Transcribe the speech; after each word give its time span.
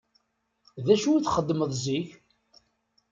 D 0.85 0.87
acu 0.93 1.09
i 1.15 1.21
txeddmeḍ 1.25 1.71
zik? 1.83 2.09